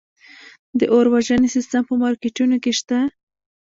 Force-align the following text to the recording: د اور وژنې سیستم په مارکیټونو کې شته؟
د 0.79 0.81
اور 0.93 1.05
وژنې 1.13 1.49
سیستم 1.55 1.81
په 1.87 1.93
مارکیټونو 2.03 2.55
کې 2.63 2.71
شته؟ 2.79 2.99